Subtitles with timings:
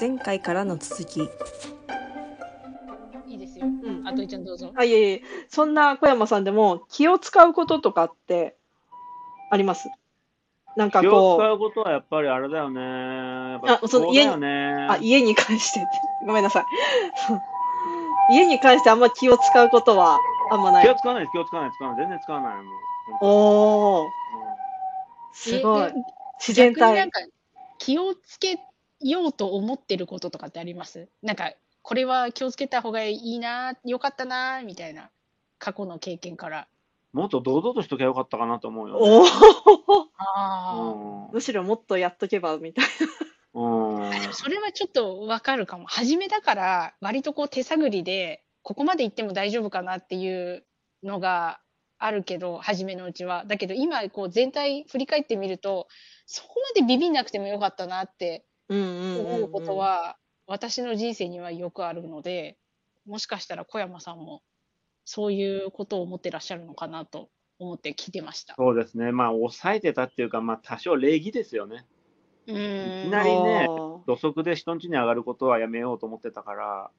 [0.00, 1.20] 前回からの続き
[3.26, 3.66] いいですよ。
[3.66, 4.72] うんあといちゃんどうぞ。
[4.74, 8.56] あ、いえいえ、そんな小山さんでも気を使うこととかって
[9.50, 9.90] あります？
[10.76, 12.80] なんか気をこ使うことはやっぱりあれだよね。
[13.62, 14.86] あそのこうだよね。
[14.88, 15.88] う、あ、家に関してって、
[16.26, 16.64] ごめんなさい。
[18.32, 20.18] 家に関してあんま気を使うことは
[20.50, 20.84] あんまない。
[20.86, 22.00] 気を使わないです、気を使わない、使わない。
[22.00, 22.54] 全然使わない。
[22.56, 24.10] もうおー、うん
[25.32, 25.94] すごいえ。
[26.38, 26.80] 自然体。
[26.80, 27.20] 逆になんか
[27.78, 28.58] 気をつけ
[29.00, 31.08] ようと思ってることとかってあります？
[31.22, 35.10] なんかこれは気をつけた方がいいなよかったなみたいな
[35.58, 36.68] 過去の経験から。
[37.12, 39.28] もっと堂々としときゃよかったかなと思うよ、おー、
[40.18, 42.84] あむしろもっとやっとけばみたい
[43.54, 43.96] うん。
[43.96, 44.06] うん。
[44.06, 45.86] あでもそれはちょっとわかるかも。
[45.88, 50.64] 初めだから割とこう手探りでここまで行っても大丈夫かなっていう
[51.02, 51.58] のが
[51.98, 53.44] あるけど初めのうちは。
[53.44, 55.88] だけど今こう全体振り返ってみると
[56.26, 58.76] そこまでビビんなくてもよかったなってな。
[58.76, 62.56] うんうんうん、思うことは、私の人生にはよくあるので
[63.06, 64.42] もしかしたら小山さんも
[65.04, 68.54] そういうことを思ってらっしゃるのかなと思って聞いてました。
[68.56, 69.12] そうですね。
[69.12, 71.86] まあ、抑えてたっていうか、まあ、多少礼儀ですよね。
[72.46, 72.56] ういき
[73.10, 76.90] なりねあー土足で人ん家に上がることはやめようと思ってたから、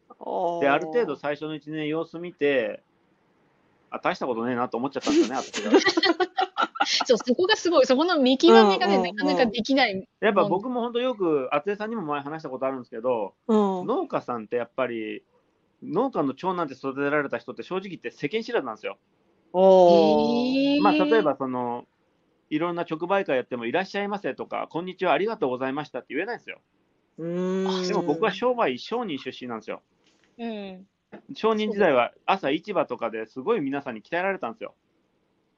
[0.62, 2.84] で、ある程度最初の1年様子見て、
[3.90, 5.72] あ、大したことねえなと思っちゃったんですよね、私が。
[7.06, 10.08] そうそこがすごいそこの見極めがね、うんうんなかなかできない。
[10.20, 15.24] やっぱ僕も本当よく、厚江さんにも前話したことあるんですけど、うん、農家さんってやっぱり、
[15.84, 18.98] 農家の長男で育てられた人って正直言って世間知らずなんですよ。
[19.54, 21.86] おまあ、例えばその、
[22.50, 26.60] いろんな直売会やっても、いらっしゃいませとか、こんにちは、ありがとうございましたって言えないんですよ。
[27.18, 29.82] うーんでも僕は商売、商人出身なんですよ。
[30.38, 30.88] うん、
[31.36, 34.76] 商人時代は朝市場とかですごい皆さんに鍛えられたんですよ。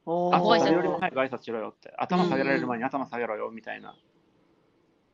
[0.05, 1.93] あ、ご挨拶誰よりも早く挨拶しろよって。
[1.97, 3.95] 頭下げられる前に頭下げろよみたいな。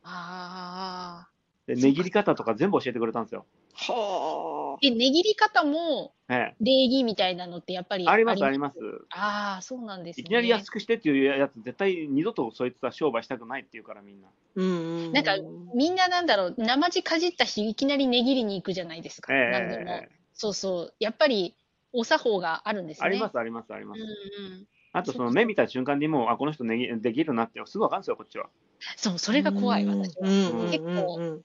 [0.02, 1.30] ああ。
[1.66, 3.46] で、値切り方とか全部教えてくれたんですよ。
[3.74, 8.76] はえ、値切り方もえ礼儀みたいなのってやっぱりえ、あります、あります。
[9.10, 10.22] ああ、そうなんですね。
[10.22, 14.28] いきなり安くしてっていうやつ、絶対二度とそいつは商売したくないっていうから、みんな。
[14.56, 15.32] うんうんなんか
[15.74, 19.32] みんななんだろう、生地かじった日、いきなり値切りに行くじゃないですか。
[19.32, 20.02] ええ何でも。
[20.34, 20.94] そうそう。
[20.98, 21.56] やっぱり、
[21.92, 23.06] お作法があるんですね。
[23.06, 24.00] あります、あります、あります。
[24.00, 24.66] うんうん。
[24.92, 28.48] あと、その目見た瞬間にもう、あ、この人ねぎできるなって、すぐわかるんですよ、こっちは。
[28.96, 30.68] そう、それが怖い、私は。
[30.70, 31.42] 結構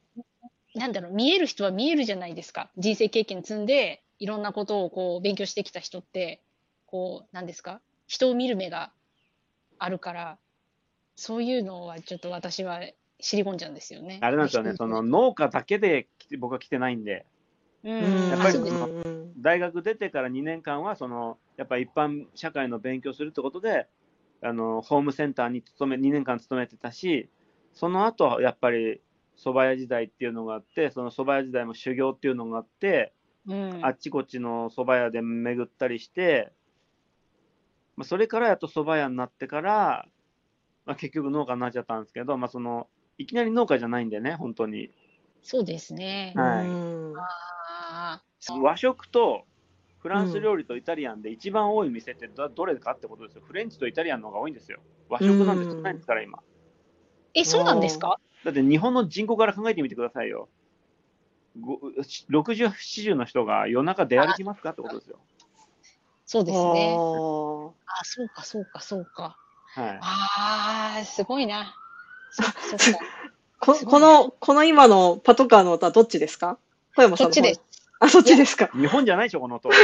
[0.74, 2.70] なんだろう、見える人は見えるじゃないですか。
[2.78, 6.42] 人生経験積んで、いろんなことをこう勉強してきた人って、
[6.86, 7.82] こう、なんですか？
[8.08, 8.92] 人を見る目が
[9.80, 10.38] あるから、
[11.16, 12.82] そういうのはちょっと私は
[13.20, 14.20] 知り込んじゃうんですよね。
[14.22, 16.08] あれなんですよね、その農家だけで
[16.40, 17.26] 僕は来てないんで、
[17.84, 18.90] うん、うんやっぱりその
[19.38, 23.88] 大学出てから2年間は、そのやっぱり一般社会の勉強するってことで、
[24.42, 27.30] あのホームセンターに勤め2年間勤めてたし、
[27.74, 29.02] その後やっぱり
[29.38, 33.14] 蕎麦屋時代っていうのがあって、その蕎麦屋時代も修行っていうのがあって、
[33.48, 36.52] うんあっちこっちの蕎麦屋で巡ったりして、
[37.96, 40.08] まあ、それからやっと蕎麦屋になってから、
[40.86, 42.88] まあ、結局農家になっちゃったんですけど、まあ、その
[43.18, 44.92] いきなり農家じゃないんでね、本当に。
[45.42, 46.34] そうですね。
[46.36, 48.26] はい
[48.62, 49.46] 和食と
[50.06, 53.42] フランス料理とイタリアンで一番多い店ってどどれかってことですよ。
[53.44, 54.78] フレンチとイタリアンの方が多いんですよ。
[55.10, 56.38] 和食なんて少ないんですから、今。
[57.34, 58.20] え、そうなんですか？
[58.44, 60.48] だって日本の人口から考えてみてくださいよ。
[61.60, 61.80] ご
[62.30, 65.18] 60、70の人が夜中出歩きますかってことですよ。
[66.28, 67.00] そうですね。
[67.00, 69.40] あそうか、そうか、そうか。
[69.74, 70.00] はい。
[70.02, 71.76] ああ、すごいな。
[72.30, 73.00] そうか、そうか。
[73.60, 76.60] ここの、この今のパトカーの音はどっちですか？
[76.96, 77.75] 小山さんの方こっちです？
[78.00, 78.70] あ、そっちですか。
[78.74, 79.70] 日本じゃないでしょ、この音。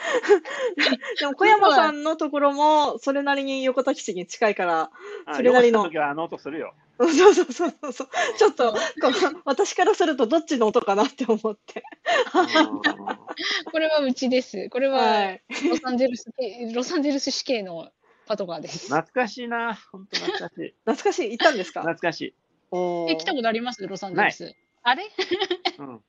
[1.20, 4.90] でも小山さんのところも、それなりに横田基地に近いから、
[5.26, 6.74] あそれなりのあの音するよ。
[7.00, 8.08] そうそうそうそうそう。
[8.38, 8.80] ちょっと、こう
[9.44, 11.82] 私からするとどっちの音かなって思って。
[13.72, 14.68] これはうちです。
[14.70, 15.42] これは、はい。
[15.68, 17.90] ロサンゼルス系、ロサンゼルス市警の
[18.26, 18.86] パトカーです。
[18.94, 19.78] 懐かしいな。
[19.92, 20.74] 本当懐かしい。
[20.84, 21.30] 懐かしい。
[21.32, 21.80] 行ったんですか？
[21.80, 22.34] 懐かしい。
[23.08, 23.86] え、来たことあります？
[23.86, 24.54] ロサンゼルス。
[24.82, 25.04] あれ？
[25.78, 26.04] うん。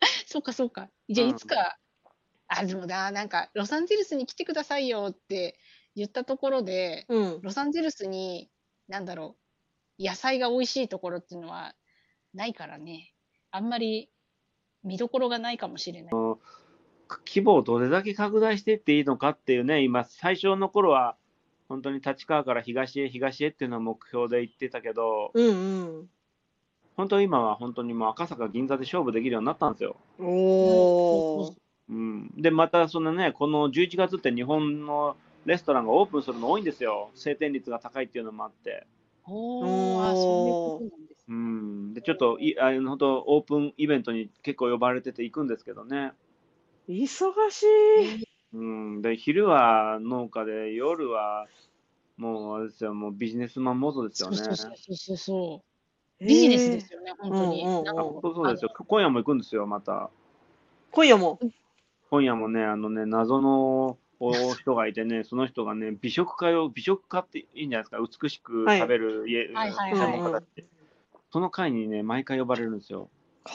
[0.26, 0.90] そうか、そうか。
[1.08, 1.78] じゃあ、うんいつか、
[2.48, 5.58] あ、でもな、なんか、ロサンゼルスに来てくださいよって
[5.94, 7.42] 言ったところで、うん。
[7.42, 8.50] ロサンゼルスに、
[8.88, 9.36] なんだろ
[9.98, 11.74] う、野菜が美味しいところっていうのは
[12.34, 13.14] ないからね。
[13.50, 14.10] あんまり
[14.82, 16.12] 見どころがないかもしれない。
[17.24, 21.16] 規模をどれだけ拡大していっていいのかっていうね、今、最初の頃は、
[21.68, 26.08] 本当に立川から東へ東へっていうのを目標で言ってたけど、うん
[26.98, 29.96] 本当今は本当にもう赤坂、銀座で勝負できるようになったんですよ。
[30.18, 30.26] うん。
[30.26, 31.54] おー。
[31.90, 35.16] うん、で、またそのね、この11月って日本の
[35.46, 37.10] レストランがオープンするの多いんですよ。
[37.14, 38.84] 晴天率が高いっていうのもあって。
[39.28, 41.94] おー、あそういうことなんですうん。
[41.94, 46.10] で、ちょっと、いあの、本当オープンイベントに結構呼ばれてて行くんですけどね。
[46.88, 48.24] 忙しい。
[48.54, 49.02] うん。
[49.02, 51.46] で、昼は農家で、夜は、
[52.16, 54.36] もう、あれですよ、もうビジネスマンモードですよね。
[54.36, 55.67] そうそうそうそう。
[56.20, 57.64] ビジネスですよね、本当に。
[57.64, 58.72] うんうんうんなんかあ本当そうですよ。
[58.76, 60.10] 今夜も行くんですよ、また。
[60.90, 61.38] 今夜も？
[62.10, 70.64] 今夜もね、あのね、謎のお人がいてね、その人がね、美食家を、美食家っていいんじゃないですか、美しくはい食べる家、はい専門家たち
[71.30, 73.10] その会にね、毎回呼ばれるんですよ。
[73.44, 73.52] は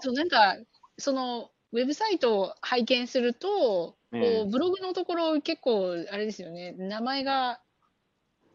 [0.00, 0.56] そう、なんか、
[0.98, 7.60] その、ウェブサイトを拝見すると、えこうブログのところ結構、あれですよね、名前が、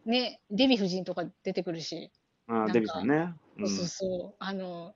[0.05, 2.11] ね、デヴィ夫人とか出てくるし、
[2.47, 3.33] なんかあデビさんね。
[3.57, 4.93] うんそうそうそう、あの、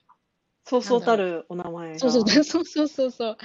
[0.66, 2.00] そうそうたるお名前が。
[2.00, 3.38] そうそう、そうそうそうそう。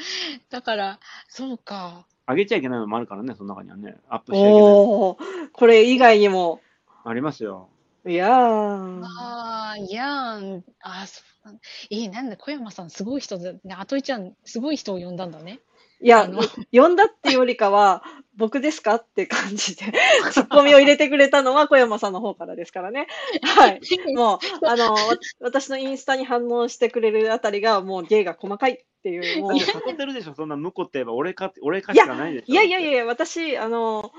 [0.51, 2.07] だから、そうか。
[2.27, 3.97] あげちゃいけないのもあるからね、その中にはね。
[4.09, 5.19] アップしちゃいけないのおお、
[5.53, 6.61] これ以外にも。
[7.05, 7.69] ありますよ。
[8.07, 9.05] いやー。
[9.05, 11.61] ああ、いやん、あーそうなん
[11.91, 13.53] えーなんだ、小山さん、すごい人だ。
[13.53, 15.61] ね、あといちゃん、すごい人を呼んだんだね。
[16.03, 16.29] いや
[16.73, 18.03] 呼んだってよりかは、
[18.37, 19.93] 僕ですかって感じで、
[20.33, 23.07] ツッコミを入れてくれたのは小山さんの方からですからね。
[23.43, 23.81] はい。
[24.17, 24.99] もう、あの、わ
[25.41, 29.97] 私のインスタに反応してくれるあたりが、もう芸が細かいっていう、もうだっ。
[29.97, 32.53] てるでしょ、そんな婿って言えば俺か、俺かしかないでしょ。
[32.53, 34.13] いやいやいやいや、私、あの、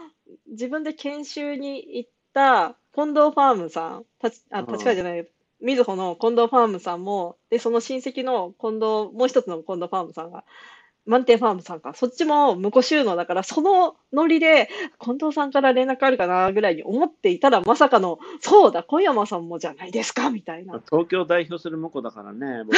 [0.47, 5.27] 自分で研修に行った近藤ファームさん、たちあ、うん立川じゃない、
[5.59, 10.43] みずほの近藤ファームさんも、で、その親戚の近藤、もう一つの近藤ファームさんが、
[11.05, 14.69] 満点ファームさんか、そっちも無戸収納だから、そのノリで、
[14.99, 20.81] 近藤さんから連絡あるかなぐらいに思っていたら、まさかの、そうだ、小山さんもじゃないですか、みたいな。
[20.89, 22.77] 東京を代表する婿だからね、僕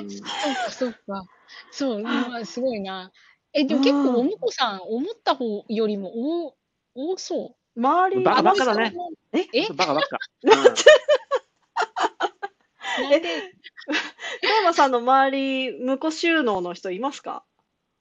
[0.00, 1.24] うん そうか、そうか。
[1.70, 3.12] そう、まあ、すごいな。
[3.52, 6.10] え、でも結構、おむこさん、思った方よりも
[6.44, 6.56] 多、
[6.94, 8.44] 多そ周り、バカう。
[8.44, 8.92] バカだね
[9.32, 9.68] ええ？
[9.72, 10.18] バカバカ。
[12.98, 13.44] なんで、
[14.42, 15.30] 小山さんの周
[15.70, 17.44] り、無戸収納の人いますか？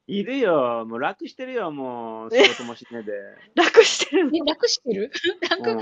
[0.09, 3.11] いるよ、もう楽してるよ、もう仕事もしねえで。
[3.55, 5.11] 楽してる楽してる？
[5.49, 5.77] 楽、うん。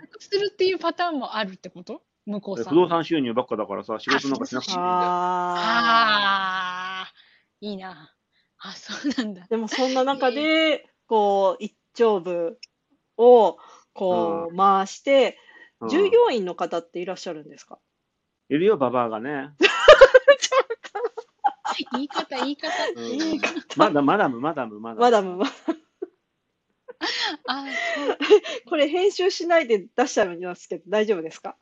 [0.00, 2.02] 楽するっていうパターンもあるってこと？
[2.24, 2.72] 向こうさん。
[2.72, 5.16] 不動産収入ばっかだからさ、仕事なんかしなくていいんだよ。
[5.58, 7.12] あああ、
[7.60, 8.14] いいな。
[8.58, 9.42] あ、そうなんだ。
[9.42, 9.48] ー。
[9.48, 12.58] でもそんな中で、こう、一丁部
[13.18, 13.58] を、
[13.94, 15.38] こう、回して、
[15.80, 15.90] うん。
[15.90, 17.80] 従業員の方っていらっしゃるんですか？
[18.48, 19.50] いるよ、ババアがね。
[21.92, 22.72] 言い方、言い方。
[22.96, 25.00] うん言い方まだ、マダム、マダム、マダム。
[25.00, 25.46] マダムは、
[27.46, 27.64] あ
[28.68, 31.56] これ編集しないで出しちゃいますけど、大丈夫ですか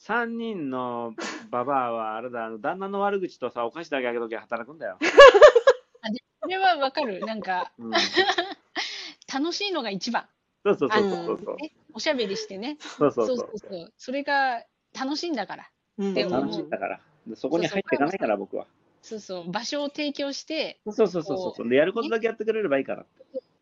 [0.00, 1.14] ？3人の
[1.50, 4.98] ババアは、あれだ、旦那の悪口とさ、お菓子だけあげときゃ働くんだよ。
[6.42, 7.20] それはわかる。
[7.20, 10.28] なんか、うん、楽しいのが一番。
[10.64, 11.56] そうそうそうそうそう。
[11.56, 12.76] ね、おしゃべりしてね。
[12.80, 13.92] そうそうそうそうそうそう。
[13.96, 15.70] それが楽しいんだから。
[15.98, 17.00] うんでも楽しいんだから。
[17.26, 18.66] でそこに入っていかないから、僕は。
[19.02, 19.50] そうそう。
[19.50, 21.68] 場所を提供して、そうそうそうそう。
[21.68, 23.06] で、やることだけやってくれればいいから。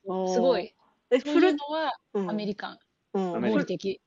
[0.07, 0.75] おーすごい。
[1.11, 2.79] え、フル、のはうんアメリカン。
[3.15, 4.01] うんアメリカ合理的。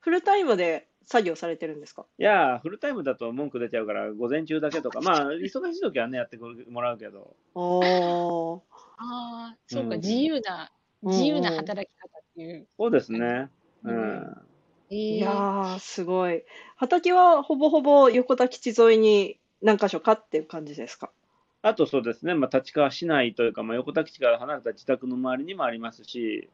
[0.00, 2.06] フルタイムで作業されてるんですか？
[2.18, 7.36] いやー、フルタイムだと文句出ちゃうから、午前中だけとか、まあ、忙しい時はね、やってもらうけど。
[7.54, 8.60] おー。
[8.98, 10.70] ああ、そうか、うん自由な、
[11.02, 12.68] 自由な働き方っていう。
[12.78, 13.50] そうですね。
[13.84, 14.45] ううん
[14.88, 16.44] いやすごい。
[16.76, 21.10] 畑はほぼほぼ横田基地沿いに何箇所かっていう感じですか？
[21.62, 26.48] あとそうですね、まあ、立川市内というか、まあ、横田基地から離れた自宅の周りにもありますし、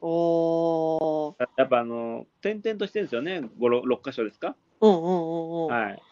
[0.00, 1.34] おー。
[1.56, 4.54] やっぱあの、点々としてるんですよね、5、6箇所ですか？
[4.80, 5.68] うんうんうんうん。
[5.68, 6.02] はい。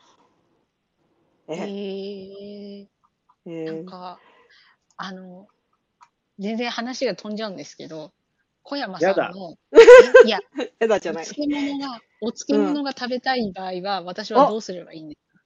[1.48, 2.86] ええ、ー、
[3.46, 4.18] えー、なんか、
[4.96, 5.46] あの、
[6.38, 8.12] 全然話が飛んじゃうんですけど、
[8.70, 9.56] 小山さやだんの、
[10.24, 10.38] いや、
[10.78, 11.24] えだじゃない。
[11.24, 15.42] お漬物が、お漬物が食べたい場合は、私はどうすればいいんですか？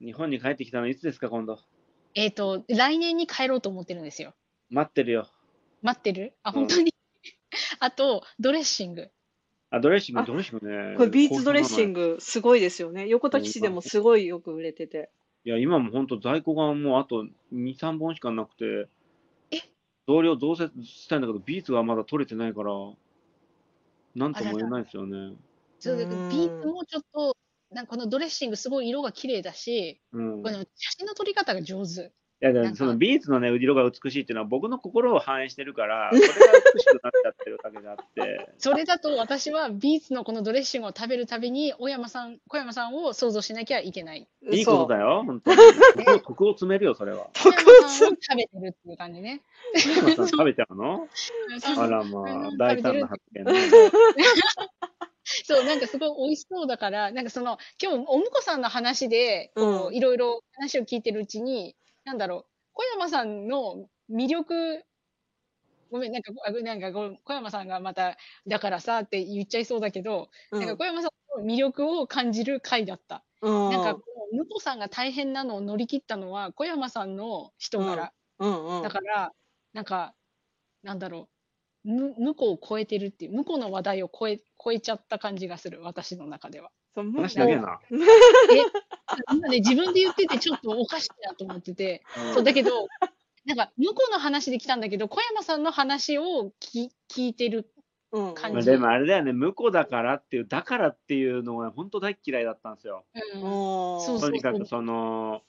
[0.00, 1.58] 日本に帰ってきたのいつですか、今度？
[2.14, 4.32] えっ、と、来年に帰ろうと思ってるんですよ。
[4.70, 5.28] 待ってるよ。
[5.82, 6.32] 待ってる？
[6.44, 6.94] あ、うん本当に、
[7.78, 9.10] あと、ドレッシング。
[9.68, 10.96] あ、ドレッシング、あドレッシングね。
[10.96, 12.14] これビーツドレッシング。
[12.14, 13.06] グすごいですよね。
[13.08, 15.10] 横田基地でもすごいよく売れてて。
[15.44, 18.88] いや、今も本当在庫がもうあと2、3本しかなくて
[20.08, 22.72] え、増量増設したいんだけど、ビーツがまだ取れてないから、
[24.14, 25.36] なんとも言えないですよね。
[25.78, 27.36] そうだビーツもちょっと、
[27.70, 30.50] なんかこのドレッシングすごい色が綺麗だし、うんこ。
[30.50, 32.12] の写真の撮り方が上手。
[32.42, 36.34] いや、そのビーツのね、色が美しいっていうのは僕の心を反映してるから、 それが
[36.74, 38.50] 美しくなっちゃってるだけであって。
[38.58, 44.28] それだと私はビーツのこのドレッシングを食べるたびに小山さん小山さんを想像しなきゃいけない。
[44.50, 45.06] いいことだよ。
[45.06, 45.56] よ、本当に。
[45.56, 47.28] 徳を徳を詰めるよ、それは。
[47.34, 49.42] 小山さんを食べてるっていう感じね。
[49.74, 51.08] 小山さん食べちゃうの？
[51.60, 53.52] そうあらまあ、大胆な発見ね。
[55.44, 61.74] そう、なんかすごい美味しそうだから、なんかその、今日、おむこさんの話で、こうう、いろいろ話を聞いてるうちに、
[62.06, 64.84] なんだろう、小山さんの魅力、
[65.90, 70.60] ごめん、なんか、あなんかご小山さんがまた、だからさって言っちゃいそうだけど、うん。
[70.60, 71.08] なんか小山さ
[71.38, 73.24] んの魅力を感じる回だった。
[73.42, 73.52] うん。
[73.68, 78.12] なんか、こうむこさんが大変なのを乗り切ったのは、小山さんの人柄。
[78.38, 78.82] うん。
[78.82, 78.82] うん。
[78.82, 79.32] だから、
[79.74, 80.16] なんか、
[80.82, 81.30] なんだろ
[81.84, 86.72] う、む向こうを超えてるっていう、向こうの話題を超え超えちゃった感じがする、私の中では。
[86.96, 87.78] そう話だけやな。
[89.30, 92.88] 今ね、自分で言っててちょっとおかしいなと思ってて、そうだけど、
[93.44, 97.70] なんか、向こうの話で来たんだけど、小山さんの話を聞聞いてる。
[98.12, 98.34] うん。
[98.34, 98.54] 感じ。
[98.54, 103.04] まあでもあれだよね、向こうだからっていう、だからっていうのが本当大っ嫌いだったんですよ。
[103.34, 103.42] うん。
[103.42, 105.42] おーそうそうとにかくその、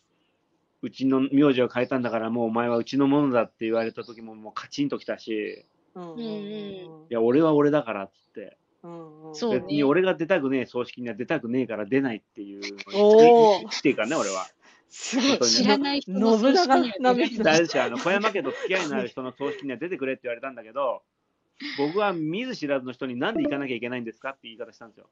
[0.82, 6.20] うちの名字を変えたんだから、もうお前はうちのものだって言われた時ももうカチンときたし、うんうん。
[6.20, 12.62] いや、俺は俺だからっつって、うんうんそうね別に俺が出たくねえ葬式には出たくねえから出ないっていう
[12.94, 14.48] おー生きていからね、俺は。
[14.89, 21.01] すごい知らない人の葬式には出ない大事あの小山家と付き合いのある人の葬式には出てくれって言われたんだけど、
[21.77, 25.08] 僕は見ず知らずの人になんで行かなきゃいけないんですかって言い方したんですよ。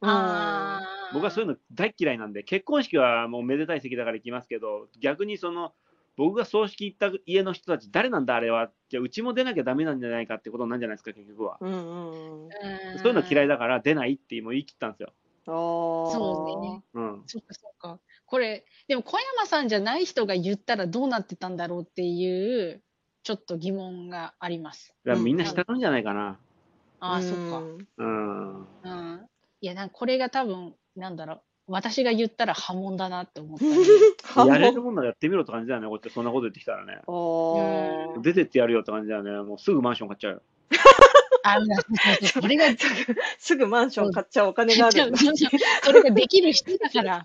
[0.00, 5.72] あー僕はそういうの大っ嫌いなんで、結婚式はもうめでたい席だから行きますけど、逆にその、
[6.18, 11.58] 僕が葬式行った家の人たち、誰なんだあれは、じゃあうちも出なきゃダメなんじゃないかってことなんじゃないですか、結局は。
[11.60, 12.50] うんうんうん
[12.98, 13.54] そういうの嫌いだ。
[13.54, 15.12] だから出ないってもう言い切ったんですよ。
[15.46, 17.22] あーそうねうん。
[17.26, 18.00] そっかそっか。
[18.26, 22.82] これ、でも小山さんじゃない人が言ったらどうなってたんだろうっていう、
[23.22, 24.94] ちょっと疑問があります。
[25.04, 26.40] だみんな従うんじゃないかな。
[26.98, 27.58] ああ、そっか。
[27.98, 28.66] うんうん。
[28.82, 29.26] うん。
[29.60, 31.42] いや、なんかこれが多分、なんだろう。
[31.68, 33.70] 私が言ったら波紋だなって思ったね、
[34.24, 37.00] 半やれる分もんならやってみろって感じだよね、こうやってそんなこと言ってきたらね。
[38.22, 39.30] 出てってやるよって感じだよね。
[39.42, 40.42] もうすぐマンション買っちゃうよ。
[41.44, 42.42] あ、そ
[43.38, 45.16] すぐマンション買っちゃうお金がある。
[45.16, 47.22] それができる人だから。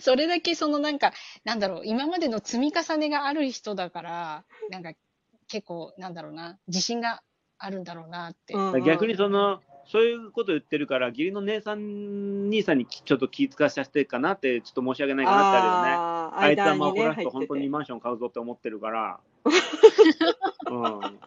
[0.00, 1.12] それだけそのなんか、
[1.44, 4.92] なんだろう、今までの積み重ねがある人だから、なんか
[5.48, 7.22] 結構、なんだろうな、自信が
[7.58, 8.54] あるんだろうなって。
[8.82, 9.60] 逆にその、
[9.90, 15.96] そういうこと言ってるから、義理の姉さん、兄さんにちょっと気遣わさせてるかなって、ちょっと申し訳ないかなってあるよね。
[16.36, 17.30] あいつは。
[17.32, 19.18] 本当にマンション買うぞって思ってるから。
[20.70, 21.18] うん。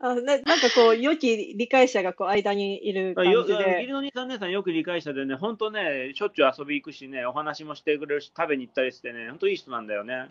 [0.00, 3.92] あななんかこう、良き理解者がこう間にいる感よじで義理。
[3.94, 10.28] の兄さん姉さんよく理解者でね、本当ね、しょっちゅう遊び行くしね、お話もしてくれるし、食べに行ったりしてね、本当いい人なんだよね。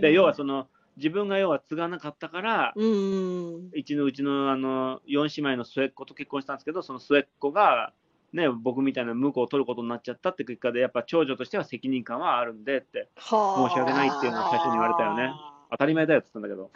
[0.00, 3.70] で、要はその、自分が要は継がなかったから、うんうん。
[3.74, 7.92] 一のうちのあの4姉妹の末っ子と結婚したんですけど、その末っ子が、
[8.32, 15.32] ね、僕みたいな婿を取ることになっちゃったって結果で、やっぱ長女としては責任感はあるんでって、はあ申し訳ないっていうのを最初に言われたよね。
[15.70, 16.70] 当たり前だよって言ったんだけど。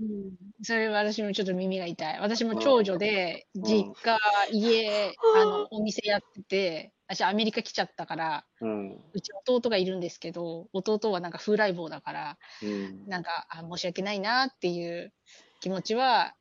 [0.00, 2.20] うんそれは私もちょっと耳が痛い。
[2.20, 4.18] 私も長女で、ん実家、
[4.50, 9.00] 家、あの、お店やってて、私アメリカ来ちゃったから、うん。
[9.12, 13.06] うち弟がいるんですけど、弟はなんか風来坊だから、うん。
[13.06, 15.12] なんか、あ申し訳ないなっていう
[15.60, 16.34] 気持ちは、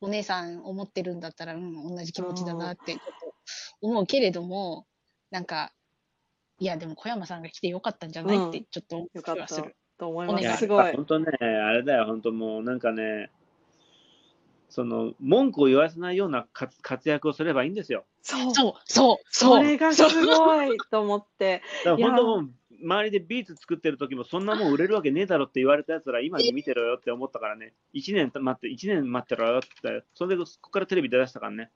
[0.00, 3.34] お姉さん思ってるんだったら、うん、同じ気持ちだなってちょっと
[3.80, 4.86] 思うけれども、
[5.30, 5.72] なんか、
[6.58, 9.06] いや、でも小山さんが来てよかったんじゃないってちょっと思。
[9.98, 10.58] と思いお願います。
[10.58, 10.92] すごい。
[10.94, 13.30] 本当ね、あれだよ、本当もうなんかね、
[14.72, 18.06] その文句を言わせないような活活躍をすればいいんですよ。
[18.22, 18.54] そう。
[18.54, 19.62] そう、そう、そそう。
[19.62, 21.60] れがすごいと思って。
[21.84, 22.50] だから本いや当もう、
[22.82, 31.70] 周りでビーツ作ってる時も、そんなもん売れるわけねえだろって言われたやつら、今に見てろよって思ったからね、1年待って、1年待ってろよって、それでそこからテレビ出だしたからね。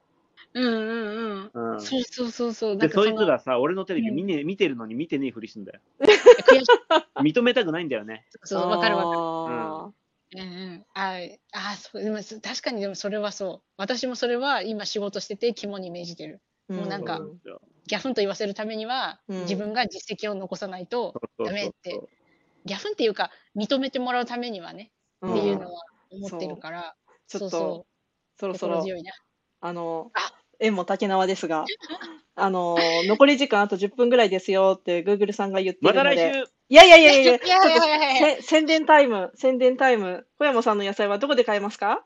[0.54, 1.72] うんうんうん。
[1.74, 2.76] うん、そうそうそうそう。
[2.76, 5.80] なで、そいつらさ、俺のテレビうん見,、ね見てるのに見てねえふりすんだよ。
[6.00, 6.66] 悔しい。
[7.20, 8.26] 認めたくないんだよね。
[8.44, 9.18] そう、わかるわかる。
[9.18, 9.92] わ
[10.34, 10.86] うんうん。
[10.94, 11.20] あ
[11.52, 13.68] あ、そう、でもそ確かにでもそれはそう。
[13.76, 16.40] 私もそれは今仕事してて肝に銘じてる。
[16.68, 16.76] る。
[16.76, 19.40] もうなんかそうですよギャフンと言わせるためには、うん。
[19.42, 21.46] 自分が実績を残さないと、そうそうそう。
[21.46, 22.00] ダメって。
[22.64, 24.90] ギャフンっていうか、認めてもらうためにはね、
[25.22, 25.32] うん。
[25.32, 26.96] っていうのは思ってるから、
[27.28, 27.86] ちょっと、そう
[28.40, 29.12] そろそろ、心強いな。
[29.60, 31.64] あのあ、縁も竹縄ですが、
[32.34, 40.26] あの、残り時間あと10分ぐらいですよって Google さんが言っていまた来るので、週いやいやいやいや、 いやいやいやいやいやせ宣伝タイム、宣伝タイム。
[40.38, 42.04] 小山さんの野菜はどこで買えますか？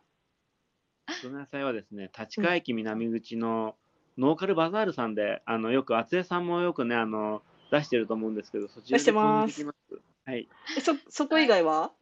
[1.22, 3.74] その野菜はですね、立川駅南口の
[4.18, 9.56] ノーカルバザールさんで、あのよく厚江さんもよくね、あの出してると思うんですけど、そちら出してで購入ます？
[9.58, 10.02] できます。
[10.26, 10.48] はい。
[10.76, 11.92] えそ、そこ以外は？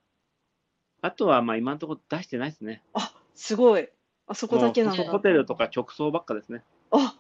[1.00, 2.82] あとは、まあ、今のところ出してないですね。
[2.92, 3.88] あ、すごい。
[4.26, 5.04] あそこだけなんだ。
[5.04, 6.64] もうホテルとか直送ばっかですね。
[6.90, 7.14] あ、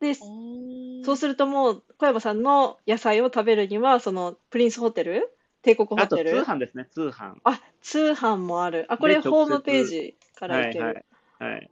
[0.00, 5.30] で、そうするともう、小山さんの野菜を食べるには、その、プリンスホテル？
[5.62, 7.34] 帝国ホあと、通テル販ですね、通販。
[7.44, 8.86] あ、通販もある。
[8.88, 11.04] あ、これで直接ホームページからはいける。
[11.40, 11.44] い。
[11.44, 11.70] はい。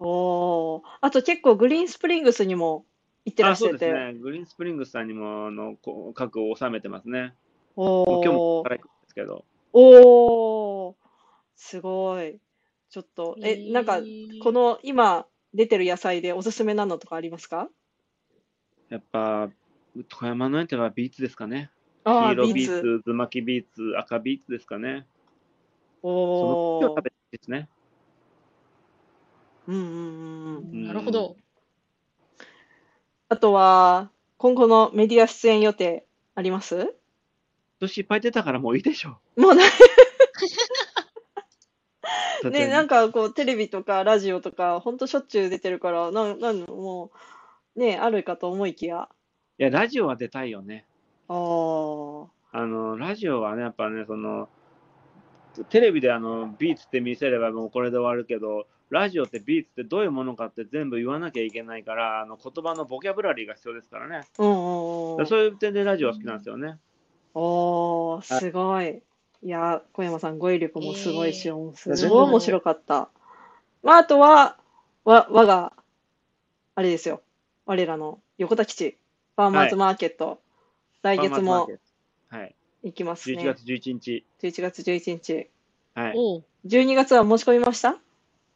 [0.00, 0.82] おー。
[1.00, 2.84] あと結構グリーンスプリングスにも
[3.24, 3.78] 行ってらっあ、しゃって。
[3.78, 4.14] そうですね。
[4.20, 7.34] グリーンスプリングスさんにも、あの、こう核を収めてますね。
[7.76, 9.44] もう今日もこおから行くんですけど。
[9.72, 10.94] おー。
[11.54, 12.40] すごい。
[12.90, 14.00] ちょっと、え、ーなんか、
[14.42, 17.68] この今出てる野菜でおすすめなのとかありますか？
[18.88, 19.48] やっぱ、
[20.08, 21.70] 富山のやつはビーツですかね。
[22.04, 22.82] ああ、黄色ビーツ。
[22.82, 25.06] ビーツ、ズマキビーツ、赤ビーツですかね。
[26.02, 27.02] そのおー時を食。
[27.02, 27.68] べてですね。
[29.66, 30.82] うんうんうんうん。
[30.84, 31.36] んなるほど。
[33.28, 36.76] あとは、今後のメディア出演予定あります？
[36.76, 36.92] 今
[37.80, 39.70] 年いっぱい出たからもういいでしょもうない。
[42.44, 42.50] う。
[42.50, 47.10] ね、なんかこう、テレビとかラジオとか、ほんとしょっちゅう出てるから、なん、なん、も
[47.76, 49.08] う、ね、あるかと思いきや。
[49.58, 50.86] いや、ラジオは出たいよね。
[51.28, 52.26] あー。
[52.52, 54.48] あの、ラジオはね、やっぱね、その、
[55.70, 64.26] テレビであの、ビーツって見せればもうこれで終わるけど、ラジオってビーツってどういうものかって全部言わなきゃいけないから、あの言葉のボキャブラリーが必要ですからね。
[64.38, 65.26] うんうんうん。
[65.26, 66.78] そういう点でラジオは好きなんですよね。
[67.34, 68.88] おー、すごい。
[68.88, 69.02] い
[69.42, 71.52] や、小山さん語彙力もすごいし、え
[71.96, 73.10] すごい面白かった。
[73.82, 74.58] まあ、あとは、
[75.04, 75.72] わ、我が、
[76.74, 77.22] あれですよ。
[77.64, 78.98] 我らの横田基地、
[79.36, 80.40] ファーマーズマーケット、
[81.02, 81.68] 来月も
[82.28, 82.54] はい。
[82.82, 83.44] 行きます11ね。
[83.44, 84.24] 月11日。
[84.42, 85.50] 11月11日。
[85.94, 86.12] はい。
[86.16, 87.96] おう12月は申し込みました？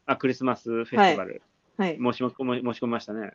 [0.06, 1.42] あ、クリスマスフェスティバル。
[1.76, 1.96] はい。
[1.96, 3.32] 申し申し申し込みましたね。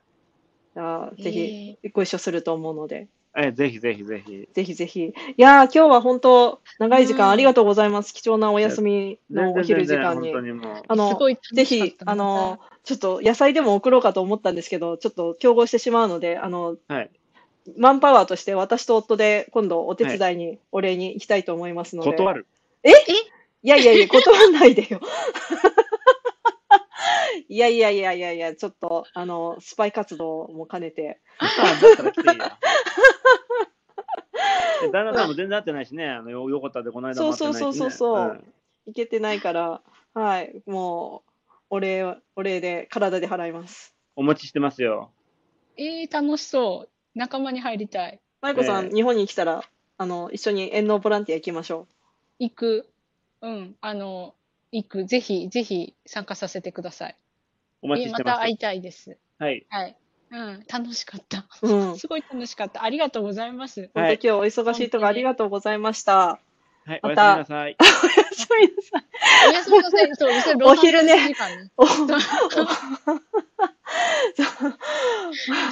[0.75, 4.47] じゃあ、ぜひ、ご一緒すると思うので、え、ぜひぜひぜひ。
[4.53, 5.05] ぜひぜひ。
[5.05, 8.13] いやー、今日は本当、長い時間うんありがとうございます。
[8.13, 10.33] 貴重なお休みのお昼時間に。
[10.87, 17.09] あのす、ごい楽ぜひ、あの、ちょっと野菜でも送ろうかと思ったんですけど、ちょっと競合してしまうので、あの、はい。
[17.77, 22.11] マンパワーとして私と夫で今度お手伝いに、お礼に行きたいと思いますので。
[22.11, 22.45] 断る。
[23.63, 25.01] いやいやいや、断らないでよ。
[27.55, 31.21] いやいやいやいやいや、ちょっと、あの、スパイ活動も兼ねて。
[31.37, 31.45] あ
[31.81, 32.57] だったら来ていいや。
[34.81, 37.59] で旦那さんも全然会ってないしね、あのよ横田でこの間も会ってないし、ね。
[37.61, 38.53] そうそうそうそうそううん
[38.87, 39.81] いけてないから、
[40.13, 43.95] はい、もう、お礼を、お礼で、体で払います。
[44.17, 45.11] お待ちしてますよ。
[45.77, 46.89] えー、楽しそう。
[47.15, 48.19] 仲間に入りたい。
[48.41, 49.63] 舞子さん、ええ日本に来たら、
[49.97, 51.87] あの、一緒に遠農ボランティア行きましょ
[52.37, 52.89] 行く。
[53.41, 53.75] うん。
[53.79, 54.35] あの、
[54.71, 55.05] 行く。
[55.05, 57.17] ぜひ、ぜひ参加させてください。
[57.85, 58.33] お待ちしてます。
[58.33, 59.17] また会いたいです。
[59.39, 59.65] はい。
[59.69, 59.95] はい。
[60.31, 60.65] うん。
[60.67, 61.45] 楽しかった。
[61.61, 61.67] う。
[61.67, 61.85] うん。
[61.87, 62.83] 本 すごい楽しかった。
[62.83, 63.89] ありがとうございます。
[63.93, 66.39] 当、はい今日お忙しいとこありがとうございました。
[66.87, 67.77] はい、おまたやすみなさい。
[67.81, 67.91] おや
[68.33, 69.05] すみなさい。
[69.49, 70.15] おやすみなさい。
[70.15, 71.33] そう、それお昼ね
[71.77, 72.15] おそうそ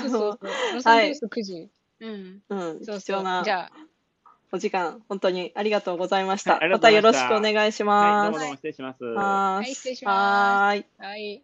[0.06, 0.40] うそう。
[0.74, 1.70] ロサンゼルス9時。
[2.00, 2.42] うん。
[2.50, 3.00] うん、そうそう。
[3.00, 3.72] 貴重なじゃあ、
[4.52, 6.54] お時間、本当にありがとうございました。
[6.54, 8.40] はいありがまたよろしとうございましたくお願いしはい、どうます。
[8.40, 9.04] もどうも失礼します。
[9.04, 10.86] はい失礼しはーい。
[10.98, 11.44] はい。